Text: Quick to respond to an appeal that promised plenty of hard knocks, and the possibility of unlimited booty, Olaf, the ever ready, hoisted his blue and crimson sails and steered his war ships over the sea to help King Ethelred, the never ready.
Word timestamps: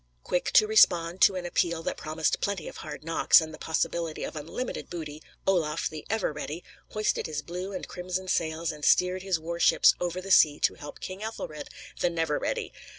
Quick 0.23 0.49
to 0.53 0.65
respond 0.65 1.21
to 1.21 1.35
an 1.35 1.45
appeal 1.45 1.83
that 1.83 1.95
promised 1.95 2.41
plenty 2.41 2.67
of 2.67 2.77
hard 2.77 3.03
knocks, 3.03 3.39
and 3.39 3.53
the 3.53 3.59
possibility 3.59 4.23
of 4.23 4.35
unlimited 4.35 4.89
booty, 4.89 5.21
Olaf, 5.45 5.87
the 5.91 6.07
ever 6.09 6.33
ready, 6.33 6.63
hoisted 6.87 7.27
his 7.27 7.43
blue 7.43 7.71
and 7.71 7.87
crimson 7.87 8.27
sails 8.27 8.71
and 8.71 8.83
steered 8.83 9.21
his 9.21 9.39
war 9.39 9.59
ships 9.59 9.93
over 10.01 10.19
the 10.19 10.31
sea 10.31 10.59
to 10.61 10.73
help 10.73 11.01
King 11.01 11.21
Ethelred, 11.23 11.69
the 11.99 12.09
never 12.09 12.39
ready. 12.39 12.73